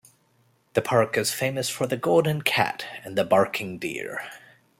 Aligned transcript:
The 0.73 0.81
park 0.81 1.15
is 1.15 1.31
famous 1.31 1.69
for 1.69 1.85
the 1.85 1.95
golden 1.95 2.41
cat 2.41 2.87
and 3.03 3.15
the 3.15 3.23
barking 3.23 3.77
deer. 3.77 4.27